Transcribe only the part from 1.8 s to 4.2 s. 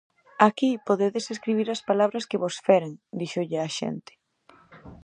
palabras que vos feren -díxolle á xente.